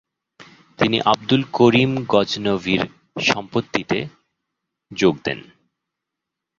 [0.79, 2.81] তিনি আবদুল করিম গজনভির
[3.27, 3.99] সম্পত্তিতে
[4.91, 5.39] যোগ দেন।